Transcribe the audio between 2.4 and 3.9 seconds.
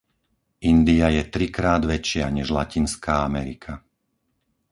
Latinská Amerika.